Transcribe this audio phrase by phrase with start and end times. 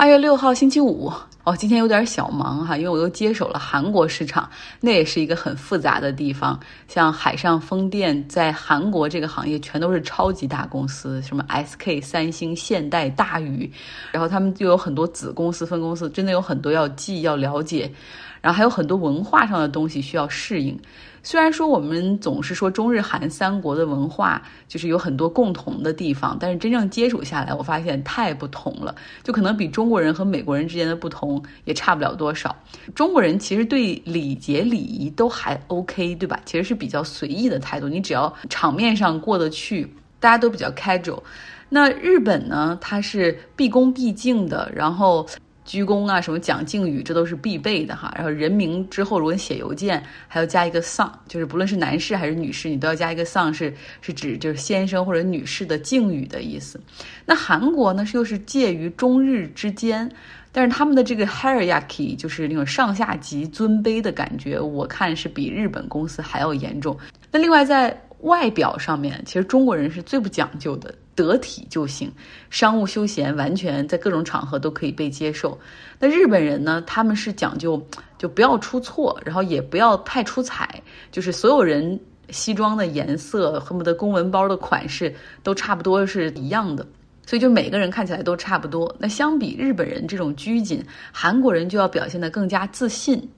[0.00, 1.12] 二月六号星期五，
[1.44, 4.48] 哦，今天有点小忙哈，因为我又接手了韩国市场，
[4.80, 6.58] 那也是一个很复杂的地方。
[6.88, 13.70] 像海上风电在韩国这个行业全都是超级大公司，什么 SK、三星、现代、大宇，
[14.10, 17.92] 然后他们就有很多子公司、分公司，真的有很多要记、要了解，
[18.40, 20.78] 然后还有很多文化上的东西需要适应。
[21.22, 28.94] 虽然说我们总是说中日韩三国的文化就是有很多共同的地方，但是真正接触下来，我发现太不同了。
[29.22, 32.56] 就可能比中国人和美国人之间的不同也差不了多少。
[32.94, 36.40] 中国人其实对礼节礼仪都还 OK，对吧？
[36.46, 41.22] 其实是比较随意的态度，你只要场面上过得去，大家都比较 casual。
[41.68, 45.26] 那日本呢，它是毕恭毕敬的，然后。
[45.70, 48.12] 鞠躬啊，什么讲敬语，这都是必备的哈。
[48.16, 56.80] 然后人名之后，如果你写邮件，还要加一个丧，就是不论是男士还是女士，你都要加一个丧，是是指就是先生或者女士的敬语的意思。
[57.24, 60.10] 那韩国呢，是又是介于中日之间，
[60.50, 66.98] 但是他们的这个 hierarchy 就是那种上下级尊卑的感觉，我看是比日本公司还要严重。
[67.30, 70.92] 那另外在外表上面，其实中国人是最不讲究的。
[71.20, 72.10] 得体就行，
[72.50, 75.58] 商务休闲完全在各种场合都可以被接受。
[75.98, 76.82] 那日本人呢？
[76.86, 77.80] 他们是讲究
[78.18, 81.98] 就不要出错，然后也不要太出彩，就是所有人
[82.30, 86.86] 西装的颜色，恨不得公文包的款式都差不多是一样的，
[87.26, 88.94] 所以就每个人看起来都差不多。
[88.98, 93.28] 那相比日本人这种拘谨，韩国人就要表现得更加自信。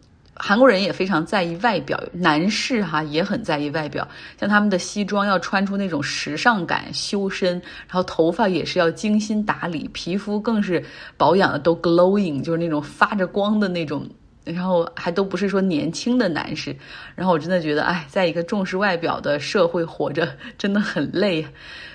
[0.45, 4.07] 韩国人也非常在意外表，男士哈也很在意外表，
[4.41, 7.53] 像他们的西装要穿出那种时尚感，修身，
[7.87, 10.85] 然后头发也是要精心打理，皮肤更是
[11.17, 14.05] 保养的都 glowing，就是那种发着光的那种，
[14.43, 16.75] 然后还都不是说年轻的男士，
[17.15, 21.47] 然后我真的觉得，哎，在一个重视外表的社会活着真的很累。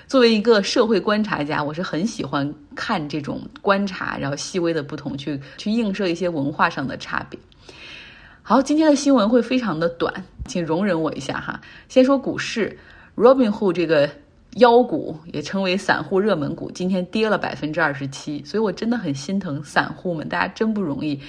[0.06, 7.38] 作为一个社会观察家，我是很喜欢看这种观察，然后细微的不同，去去映射一些文化上的差别。
[8.48, 11.60] 好，今天的新闻会非常的短，请容忍我一下哈。
[11.86, 12.78] 先说股市
[13.14, 14.08] ，Robinhood 这个
[14.54, 21.20] 妖股也称为散户热门股，今天跌了百分之二十七，所以我真的很心疼散户们，大家真不容易。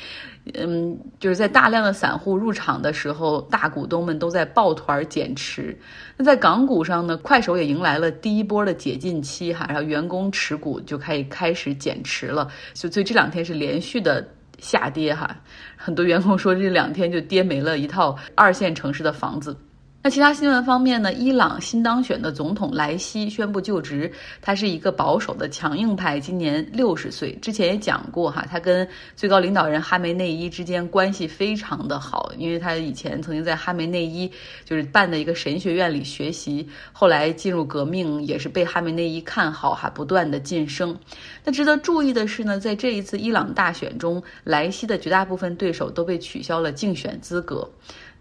[0.54, 5.78] 嗯，就是在大量的散户入场的时候，大股东们都在抱团减持。
[6.16, 14.26] 那在港股上呢，快手也迎来了第一波的解禁期哈，然后员工持股就可以开始减持了，所以这两天是连续的。
[14.62, 15.38] 下跌哈，
[15.76, 19.58] 很多员工说这两天就跌没了一套二线城市的房子。
[20.02, 21.12] 那其他新闻方面呢？
[21.12, 24.10] 伊朗新当选的总统莱西宣布就职，
[24.42, 27.34] 他是一个保守的强硬派，今年六十岁。
[27.42, 28.88] 之前也讲过哈，他跟
[29.18, 34.32] 最高领导人哈梅内伊之间关系非常的好，因为他以前曾经在哈梅内伊
[34.64, 40.98] 就是办的一个神学院里学习，后来进入革命也是被哈梅内伊看好，哈不断的晋升。
[41.44, 47.70] 那值得注意的是呢，在这一次伊朗大选中，莱西的绝大部分对手都被取消了竞选资格。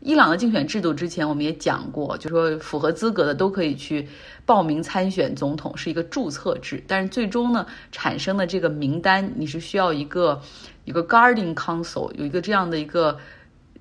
[0.00, 4.06] 伊朗的竞选制度之前我们也讲过，就说符合资格的都可以去
[4.46, 6.82] 报名参选总统，是一个注册制。
[6.86, 10.40] 但是最终呢，产生的这个名单，你是需要一个
[10.84, 13.18] 一个 guarding council，有一个这样的一个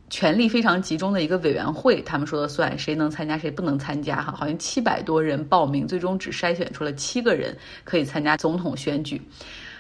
[0.10, 4.34] 权力非常集中的一个委员会，他们说了算，谁能参加谁不能参加哈。
[4.36, 9.22] 好像七百多人报名，最终只筛选出了七个人可以参加总统选举。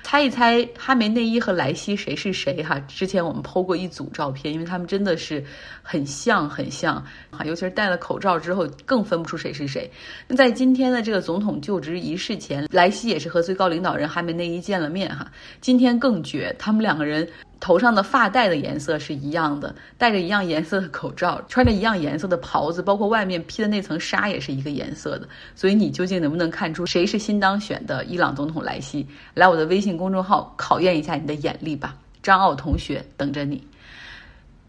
[0.08, 2.80] 猜一猜哈梅内伊和莱西谁是谁哈？
[2.88, 5.44] 之前我们剖过一组照片，因为他们真的是
[5.82, 6.96] 很像很像
[7.30, 9.92] 哈，尤其是戴了口罩之后更分不出谁是谁。
[10.26, 15.30] 那在今天的这个总统就职仪式前，莱西也是和最高领导人哈梅内伊见了面哈。
[15.60, 17.28] 今天更绝，他们两个人。
[17.60, 25.28] 头上的发带的颜色是一样的，戴着一样颜色的口罩，穿着一样颜色的袍子，包括外面披的那层纱也是一个颜色的。
[25.56, 29.08] 所以你究竟能不能看出谁是新当选的伊朗总统莱西？
[29.34, 33.66] 来我的微信公众号考验一下你的眼力吧，张奥同学等着你。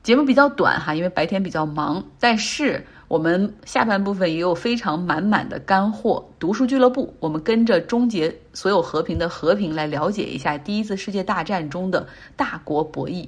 [0.03, 2.85] 节目比较短哈，因为白天比较忙，但是。
[3.09, 6.29] 我们下半部分也有非常满满的干货。
[6.39, 13.27] 读书俱乐部，我们跟着终结所有和平的和平来了解一下第一次世界大战中的大国博弈。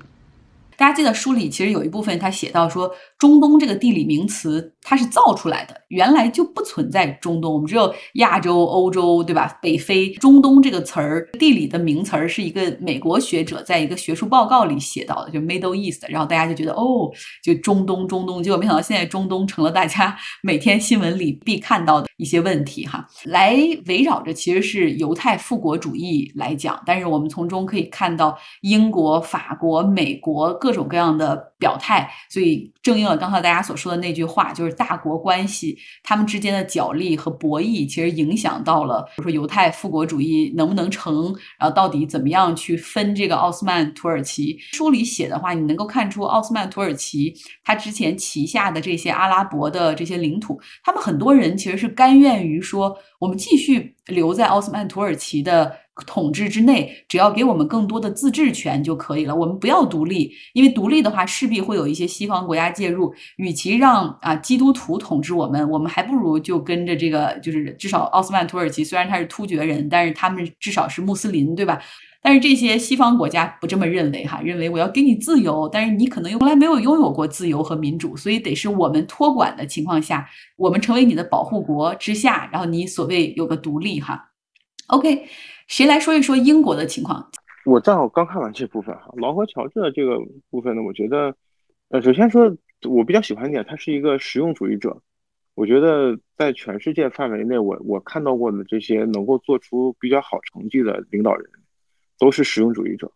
[0.76, 9.58] 大家记得书里其实有一部分他写到说，中东这个地理名词它是造出来的，原来就不存在中东，我们只有亚洲、欧洲，对吧？
[9.60, 17.10] 北非、中东这个词儿，地理的名词儿是一个美国学者在一个学术报告里写到的，就 Middle East，然后大家就觉得哦，
[17.42, 23.56] 就中东，中东，结果没想到现在中东成了大家 每天新闻里必看到的一些问题哈，来
[23.86, 44.58] 围绕着其实是犹太复国主义来讲，但是我们从中可以看到英国、法国、美国各种各样的表态，所以正应了刚才大家所说的那句话，就是大国关系他们之间的角力和博弈，其实影响到了，比如说犹太复国主义能不能成，然后到底怎么样去分这个奥斯曼土耳其。
[44.72, 47.34] 书里写的话，你能够看出奥斯曼土耳其
[47.64, 55.74] 他之前旗下的这些阿拉伯的这些领土，他们很多人其实是甘愿于说，我们继续留在奥斯曼土耳其的
[56.06, 59.34] 统治之内，只要给我们更多的自治权就可以了。
[59.34, 63.14] 我们不要独立，因为独立的话势必会有一些西方国家介入。
[63.36, 71.80] 与其让啊基督徒统治我们，我们还不如就跟着这个，就是至少奥斯曼土耳其虽然他是突厥人，但是他们至少是穆斯林，对吧？
[72.22, 84.26] 但是这些西方国家不这么认为哈，认为我要给你自由，但是你可能从来没有拥有过自由和民主，所以得是我们托管的情况下，我们成为你的保护国之下，然后你所谓有个独立哈。
[84.88, 85.24] OK，
[85.70, 87.30] 谁来说一说英国的情况？
[87.64, 90.18] 我正好刚看完这部分哈，劳合乔治的这个
[90.50, 91.32] 部分呢，我觉得，
[91.90, 92.52] 呃，首先说，
[92.88, 95.00] 我比较喜欢一点，他是一个实用主义者。
[95.54, 101.48] 我觉得在全世界范围内，我我看到过的这些能够做出比较好成绩的领导人。
[102.18, 103.10] 都是实用主义者。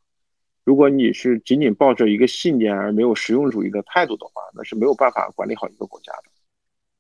[0.65, 6.31] 如果你是仅仅抱着一个信念而没有实用主义的态度的话，那是没有办法管理好一个国家的。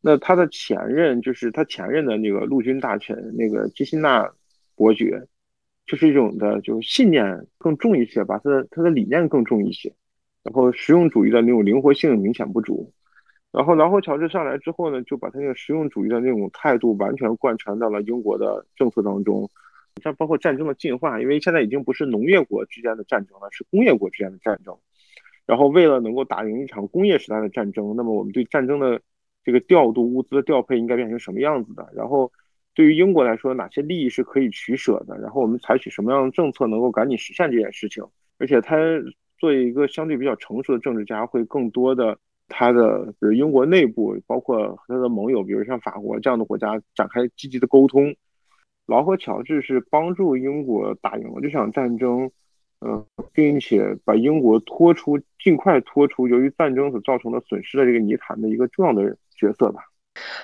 [0.02, 4.30] 那他的前任就是他前任的那个陆军大臣那个基辛纳
[4.74, 5.26] 伯爵，
[5.86, 9.92] 就是一种的，就是信念更重一些，把他的他的理念更重一些，
[10.42, 12.92] 然后实用主义的那种灵活性明显不足。
[13.52, 19.48] 然后劳合乔治上来之后呢，就把他那个实用主义的那种态度完全贯穿到了英国的政策当中。
[20.02, 24.76] 像包括战争的进化，因为现在已经不是农业国之间的战争了，是工业国之间的战争。
[25.46, 29.00] 然后为了能够打赢一场工业时代的战争，那么我们对战争的
[29.44, 31.88] 这个调度、物资的调配应该变成什么样子的？
[31.94, 32.32] 然后
[32.74, 35.16] 对于英国来说，哪些利益是可以取舍的？
[35.18, 38.04] 然后我们采取什么样的政策能够赶紧实现这件事情？
[38.38, 38.76] 而且他
[39.38, 42.18] 作为一个相对比较成熟的政治家，会更多的
[42.48, 48.14] 他的比如英国内部，包括和他的盟友，比如像法国这样的国家展开积极的沟通。
[48.86, 52.30] 劳合乔治是帮助英国打赢了这场战争，
[52.80, 59.84] 呃，并且把英国拖出尽快拖出由于战争所造成的损失的这个泥潭的一个重要的角色吧。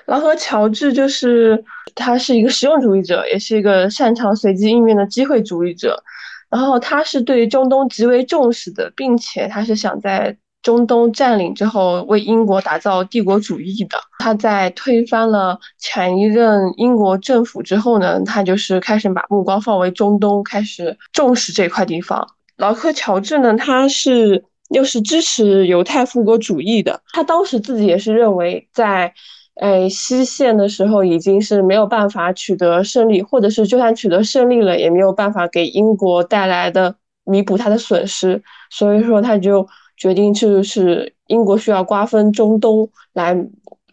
[0.05, 1.63] 劳合乔治就是
[1.95, 6.03] 他是一个实用主义者，也是一个擅长随机应变的机会主义者。
[6.49, 10.37] 然后他是对中东极为重视的，并且他是想在。
[10.63, 22.27] 中东占领之后，为英国打造帝国主义的他，在推翻了前一任英国政府之后呢，他就是开始把目光放为中东，开始重视这块地方。
[22.57, 29.11] 劳克乔治呢，他是又是支持犹太复国主义的，他当时自己也是认为，在
[29.55, 39.67] 诶西线的时候已经是没有办法取得胜利，或者是就算取得胜利了，也没有办法给英国带来的弥补他的损失，所以说他就。
[39.97, 43.37] 决定就是英国需要瓜分中东，来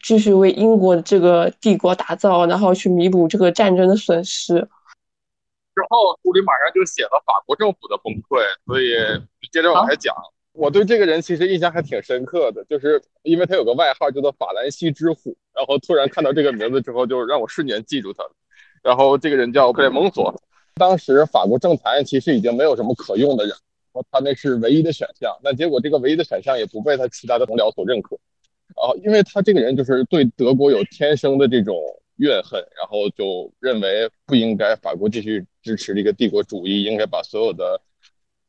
[0.03, 4.55] 继续为英国的这个帝国打造，然后去弥补这个战争的损失。
[4.55, 8.87] 之后，书里马上就写了法国政府的崩溃，所以
[9.53, 10.15] 接着往下讲。
[10.59, 18.31] 我对这个人其实印象还挺深刻的，就是因为他有个外号叫做法兰西之虎，然后突然看到这个名字之后，就让我瞬间记住他了。
[18.83, 20.35] 然后这个人叫克雷蒙索，
[20.75, 23.55] 当时法国政坛其实已经没有什么可用的人。
[24.11, 28.17] 他那是唯一的选项，那结果这个唯一的选项也不被他其他的同僚所认可，
[28.77, 31.77] 啊，因为他这个人就是对德国有天生的这种
[32.17, 37.81] 怨恨，然后就认为不应该法国继续支持这个帝国主义，应该把所有的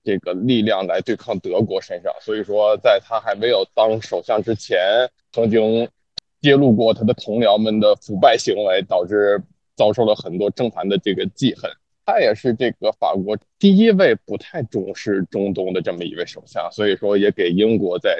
[0.04, 2.14] 这个力量来对抗德国身上。
[2.22, 4.80] 所以说，在他还没有当首相之前，
[5.32, 5.88] 曾经
[6.42, 9.42] 揭露过他的同僚们的腐败行为，导致
[9.76, 11.70] 遭受了很多政坛的这个记恨。
[12.06, 18.18] 他也是这个法国第一位不太重视中东的这么一位首相，所以说也给英国在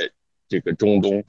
[0.48, 1.24] 这个中东，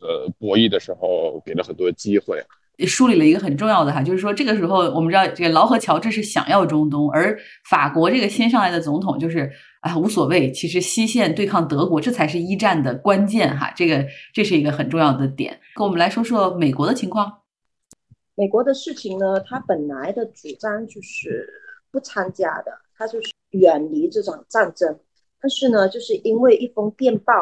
[0.00, 2.40] 呃博弈的时候给了很多机会。
[2.86, 7.38] 梳理了一个很重要的哈，就是说这个时候我们知道这个劳合乔治是想要中东，而
[7.68, 9.50] 法国这个新上来的总统就是
[9.80, 15.58] 啊无所谓，其实西线对抗德国这才是一战的关键哈，这个这是一个很重要的点。
[15.74, 17.32] 跟我们来说说美国的情况。
[18.34, 21.48] 美国的事情呢，他本来的主张就是。
[21.94, 24.98] 不参加的，他就是远离这场战争。
[25.40, 27.32] 但是呢，就是因为一封电报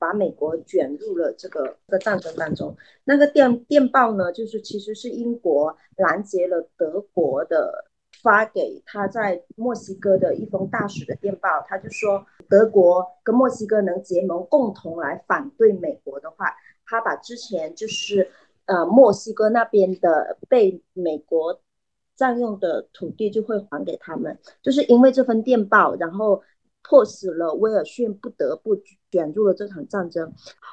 [0.00, 2.76] 把美国卷入了这个的战争当中。
[3.04, 7.84] 那个电电报呢，就是其实是英国拦截了德国的
[8.20, 11.48] 发给他在墨西哥的一封大使的电报。
[11.68, 16.52] 他就说，德国跟墨西哥能结盟，共同来反对美国的话，
[16.84, 18.28] 他把之前就是。
[18.66, 21.60] 呃墨西哥那边的被美国
[22.14, 26.40] 占用的土地就会还给他们，就是因为这份电报，然后
[26.82, 28.76] 迫使了威尔逊不得不
[29.10, 30.32] 卷入了这场战争。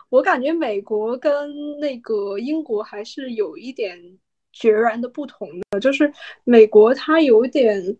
[0.09, 3.97] 我感觉美国跟那个英国还是有一点
[4.51, 6.11] 决然的不同的，就是
[6.43, 7.97] 美国它有点。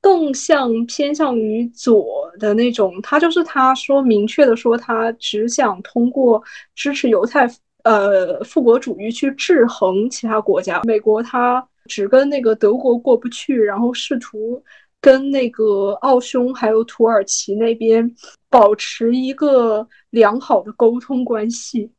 [0.00, 6.40] 更像偏向于左的那种，他就是他说明确的说，他只想通过
[6.76, 7.50] 支持犹太
[7.82, 10.80] 呃复国主义去制衡其他国家。
[10.84, 14.62] 美国他只跟那个德国过不去，然后试图
[15.00, 18.14] 跟那个奥匈还有土耳其那边
[18.50, 21.90] 保持一个良好的沟通关系。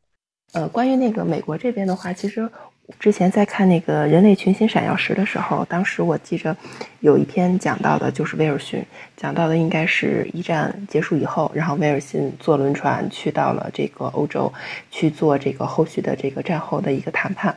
[0.53, 2.49] 呃，关于那个美国这边的话，其实。
[2.99, 6.57] 之前在看那个人类群星闪耀时的时候，当时我记着
[7.01, 8.83] 有一篇讲到的，就是威尔逊
[9.15, 14.51] 讲到的，应该是一战结束以后，然后威尔逊坐轮船去到了这个欧洲，
[14.91, 17.55] 去做这个后续的这个战后的一个谈判。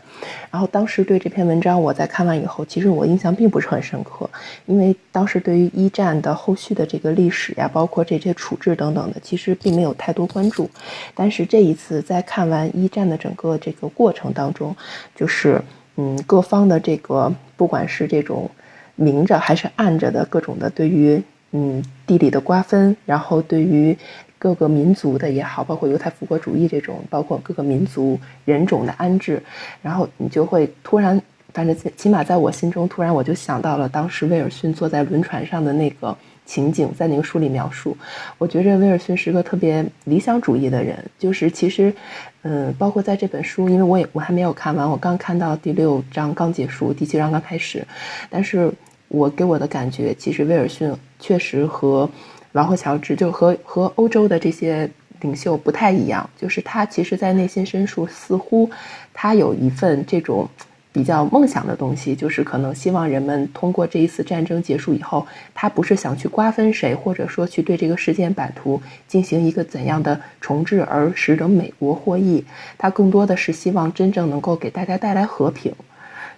[0.51, 4.31] 然后当时对这篇文章，我在看完以后，其实我印象并不是很深刻，
[4.67, 10.71] 因为当时对于一战的后续的这个历史呀，包括这些处置等等的，其实并没有太多关注。
[11.15, 14.75] 但是这一次在看完一战的整个这个过程当中，
[15.17, 15.61] 就是，
[15.97, 18.49] 嗯，各方的这个，不管是这种
[18.97, 21.23] 明着还是暗着的各种的，对于
[21.53, 23.97] 嗯地理的瓜分，然后对于
[24.39, 29.43] 各个民族的也好，包括犹太复国主义这种，包括各个民族人种的安置，
[29.83, 31.21] 然后你就会突然，
[31.53, 36.17] 反正起码在我心中，突然我就想到了当时威尔逊坐在轮船上的那个。
[36.45, 37.97] 情景在那个书里描述，
[38.37, 40.99] 我觉着威尔逊是个特别理想主义的人。
[41.19, 41.95] 就是其实，
[42.43, 47.87] 嗯，包括在这本书，因为我也我还没有看完，我刚看到第六章刚结束，第七章刚开始。
[48.29, 48.71] 但是
[49.09, 52.09] 我给我的感觉，其实威尔逊确实和
[52.53, 56.29] 王后乔治，就和和欧洲的这些领袖不太一样。
[56.37, 58.69] 就是他其实，在内心深处，似乎
[59.15, 60.49] 他有一份这种。
[60.93, 72.45] 比较梦想的东西，就是可能希望人们通过这一次战争结束以后，他不是想去瓜分谁，或者说去对这个事件版图进行一个怎样的重置，而使得美国获益。
[72.77, 75.75] 他更多的是希望真正能够给大家带来和平。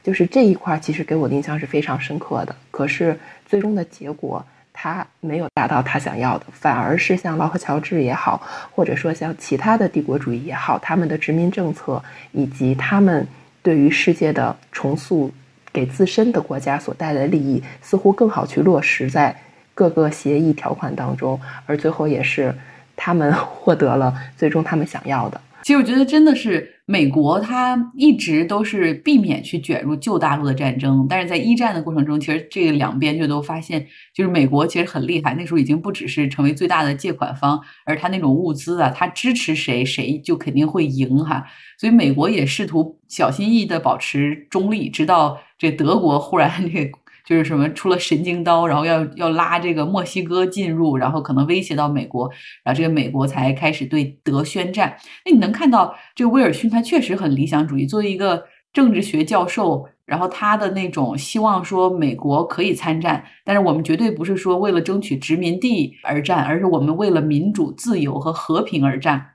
[0.04, 2.54] 就是这一块，其实给我的印象是非常深刻的。
[2.70, 13.26] 可是最终的结果，他没有达到他想要的，反而是像劳合乔治也好，或者说像其他的帝国主义也好，他们的殖民政策以及他们。
[13.64, 15.32] 对于世界的重塑，
[15.72, 19.34] 给自身的国家所带来的利益，似乎更好去落实在
[19.74, 22.54] 各个协议条款当中，而最后也是
[22.94, 25.40] 他们 获得了最终他们想要的。
[25.62, 41.44] 其实我觉得真的是美国，它一直都是避免去卷入旧大陆的战争，但是在一战的过程中，其实这两边就都发现，就是美国其实很厉害，那时候已经不只是成为最大的借款方，而他那种物资啊，他支持谁，谁就肯定会赢哈。
[41.78, 46.90] 所以美国也试图小心翼翼地保持中立，直到这德国忽然 这。
[47.24, 52.30] 就是什么出了神经刀，然后要要拉这个墨西哥进入，然后可能威胁到美国，
[52.62, 54.94] 然后这个美国才开始对德宣战。
[55.24, 69.30] 那你能看到这个威尔逊他确实很理想主义，作为一个政治学教授，然后他的那种希望说美国可以参战，但是我们绝对不是说为了争取殖民地而战，而是我们为了民主、自由和和平而战。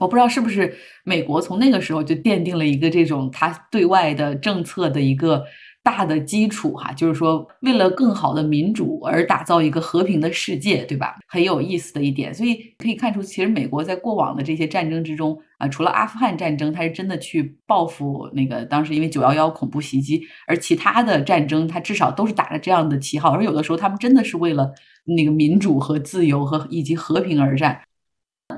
[0.00, 5.42] 我不知道是不是美国从那个时候就奠定了一个这种他对外的政策的一个。
[5.82, 11.16] 大的基础哈，就是说为了更好的民主而打造一个和平的世界，对吧？
[11.26, 24.72] 很有意思的一点，所以可以看出，其实美国在过往的这些战争之中啊，除了阿富汗战争，它是真的去报复那个当时因为九幺幺恐怖袭击，而其他的战争，它至少都是打着这样的旗号，而有的时候他们真的是为了
[25.04, 27.80] 那个民主和自由和以及和平而战。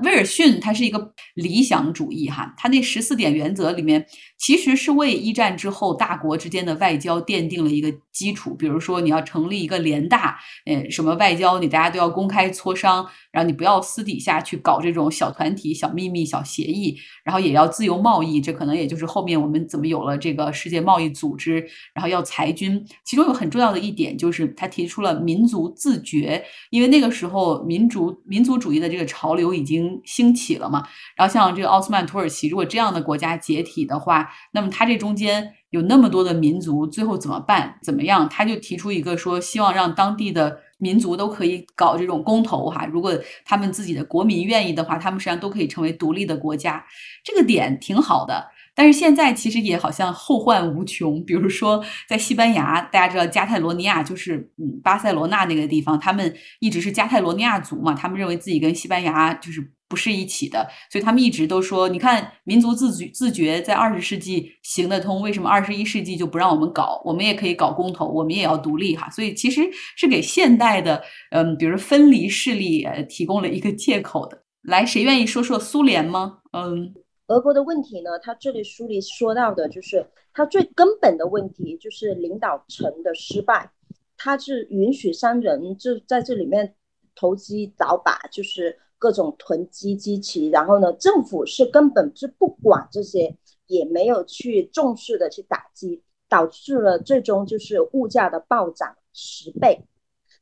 [0.03, 4.05] 威尔逊他是一个理想主义哈，他那十四点原则里面
[4.37, 8.53] 其实是为一战之后大国之间的外交奠定了一个基础。
[8.53, 18.41] 比如说你要成立一个联大，呃，什么外交你大家都要公开磋商，然后你不要私底下去搞这种小团体、小秘密、小协议，然后也要自由贸易。
[18.41, 22.85] 这可能也就是后面我们怎么有了这个世界贸易组织，然后要裁军。
[23.05, 29.74] 其中有很重要的一点就是他提出了民族自觉，因为那个时候民族民族主义的这个潮流已经。
[29.75, 30.87] 已经兴起了嘛？
[31.15, 37.77] 然后像这个奥斯曼土耳其，如果这样的国家解体的话，那么它这中间有那么多的民族，最后怎么办？
[37.83, 38.27] 怎么样？
[38.29, 42.85] 他就提出一个说，希望让当地的民族都可以搞这种公投哈。
[42.85, 43.13] 如果
[43.43, 46.85] 他们自己的国民愿意的话，他们实际上都可以成为独立的国家。
[47.23, 48.47] 这个点挺好的。
[48.75, 67.01] 但是现在其实也好像后患无穷，比如说在西班牙，大家知道加泰罗尼亚就是嗯巴塞罗那那个地方，他们一直是加泰罗尼亚族嘛，他们认为自己跟西班牙就是不是一起的，所以他们一直都说，你看民族自自觉在二十世纪行得通，为什么二十一世纪就不让我们搞？
[67.05, 69.09] 我们也可以搞公投，我们也要独立哈。
[69.09, 69.61] 所以其实
[69.95, 71.01] 是给现代的，
[71.31, 74.41] 嗯，比如分离势力呃提供了一个借口的。
[74.63, 76.39] 来，谁愿意说说苏联吗？
[76.51, 76.91] 嗯，
[77.27, 78.19] 俄国的问题呢？
[78.19, 83.71] 他这里书里说到的就是他最根本的问题就是领导层的失败，
[84.17, 86.75] 他是允许商人就在这里面
[87.15, 88.79] 投机倒把，就是。
[88.97, 93.35] 各种囤积积奇，然后呢，政府是根本是不管这些，
[93.67, 99.85] 也没有去重视的去打击，导致了最终就是物价的暴涨十倍。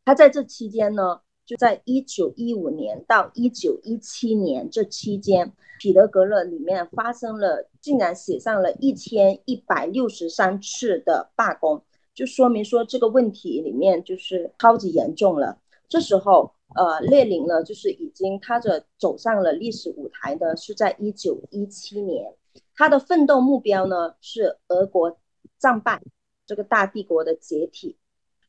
[0.05, 11.83] 他在这期间呢，就在一九一五年到一九一七年这期间，彼得格勒里面发生了，竟然写上了一千一百六十三次的罢工，
[12.13, 15.59] 就说明说这个问题里面就是超级严重了。
[15.87, 16.53] 这时候。
[16.75, 22.33] 呃，列宁呢，就是已经他的走上了历史舞台的，是在一九一七年，
[22.75, 25.15] 他的奋斗目标呢是俄国
[25.59, 26.01] 战败，
[26.47, 27.95] 这个大帝国的解体，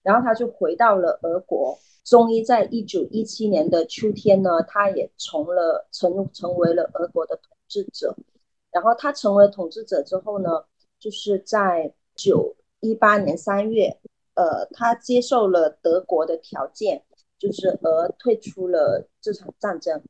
[0.05, 8.15] 然后他就回到了俄国，终于在一九一七年的秋天呢，他也从了成成为了俄国的统治者，
[8.71, 10.51] 然后他成为统治者之后呢，
[11.01, 13.99] 就是在九一八年三月，
[14.35, 17.03] 呃，他接受了德国的条件。
[17.37, 20.01] 就是而退出了这场战争。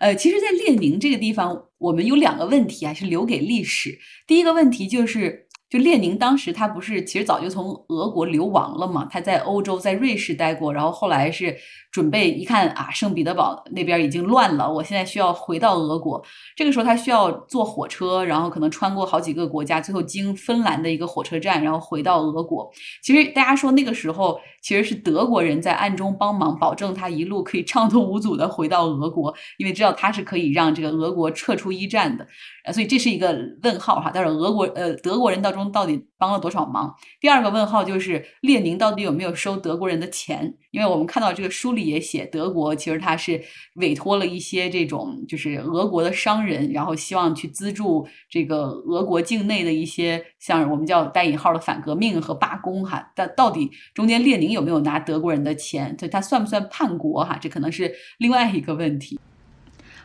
[0.00, 3.96] 呃，其实，在列宁这个地方，我们有两个问题啊，是留给历史。
[4.26, 5.46] 第一个问题就是。
[5.72, 9.08] 就列宁当时他不是其实早就从俄国流亡了嘛？
[9.10, 11.56] 他在欧洲在瑞士待过，然后后来是
[11.90, 16.22] 准备一看啊，圣彼得堡那边已经乱了，我现在需要回到俄国。
[16.54, 22.70] 这个时候他需要坐火车，然后可能穿过好几个国家，最后经芬兰的一个火车站，然后回到俄国。
[23.02, 32.26] 其实大家说那个时候其实是德国人在暗中帮忙，保证他一路可以畅通无阻的回到俄国，因为知道他是可以让这个俄国撤出一战的。
[32.64, 34.10] 啊，所以这是一个问号哈。
[34.14, 36.94] 但是俄国呃德国人当中到底帮了多少忙？
[37.20, 40.54] 第二个问号就是列宁到底有没有收德国人的钱？
[40.70, 43.42] 因为我们看到这个书里也写，德国其实他是
[43.74, 53.10] 委托了一些这种就是俄国的商人，然后希望去资助这个俄国境内的一些像我们叫带引号的反革命和罢工哈。
[53.16, 55.96] 但到底中间列宁有没有拿德国人的钱？
[55.98, 57.36] 所以他算不算叛国哈？
[57.40, 59.18] 这可能是另外一个问题。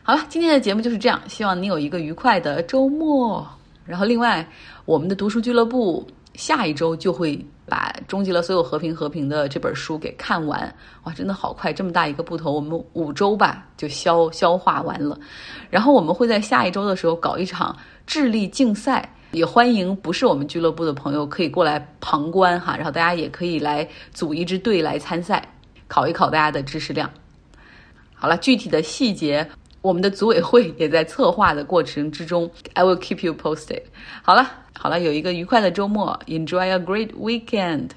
[0.02, 3.46] 好了，今天的节目就是这样，希望你有一个愉快的周末。
[3.84, 4.46] 然后，另外，
[4.84, 10.74] 我们的读书俱乐部下一周就会把《终结了所有和平和平》的这本书给看完。
[11.04, 15.18] 哇，真的好快，这么大一个部头，我们五周吧就消消化完了。
[15.70, 22.76] 然后，我们会在下一周的时候搞一场智力竞赛，也欢迎不是我们俱乐部的朋友可以过来旁观哈。
[22.76, 25.46] 然后，大家也可以来组一支队来参赛，
[25.86, 27.10] 考一考大家的知识量。
[28.14, 29.48] 好了，具体的细节。
[29.80, 33.80] 我们的组委会也在策划的过程之中，I will keep you posted。
[34.22, 37.90] 好了，好了，有一个愉快的周末，Enjoy a great weekend。